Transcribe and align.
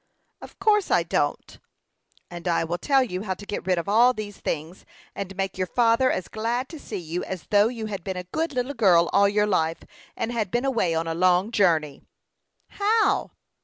"Of 0.41 0.57
course 0.57 0.89
I 0.89 1.03
don't." 1.03 1.59
"And 2.31 2.47
I 2.47 2.63
will 2.63 2.79
tell 2.79 3.03
you 3.03 3.21
how 3.21 3.35
to 3.35 3.45
get 3.45 3.67
rid 3.67 3.77
of 3.77 3.87
all 3.87 4.13
these 4.13 4.39
things, 4.39 4.83
and 5.13 5.35
make 5.35 5.59
your 5.59 5.67
father 5.67 6.09
as 6.09 6.27
glad 6.27 6.67
to 6.69 6.79
see 6.79 6.97
you 6.97 7.23
as 7.23 7.43
though 7.51 7.67
you 7.67 7.85
had 7.85 8.03
been 8.03 8.17
a 8.17 8.23
good 8.23 8.51
little 8.53 8.73
girl 8.73 9.11
all 9.13 9.29
your 9.29 9.45
life, 9.45 9.83
and 10.17 10.31
had 10.31 10.49
been 10.49 10.65
away 10.65 10.95
on 10.95 11.05
a 11.05 11.13
long 11.13 11.51
journey." 11.51 12.01
"How?" 12.69 13.29